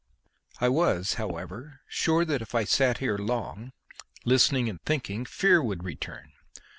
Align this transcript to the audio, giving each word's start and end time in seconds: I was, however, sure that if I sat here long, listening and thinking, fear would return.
I 0.59 0.67
was, 0.67 1.13
however, 1.21 1.81
sure 1.87 2.25
that 2.25 2.41
if 2.41 2.55
I 2.55 2.63
sat 2.63 2.97
here 2.97 3.19
long, 3.19 3.71
listening 4.25 4.67
and 4.67 4.81
thinking, 4.81 5.25
fear 5.25 5.61
would 5.61 5.83
return. 5.83 6.31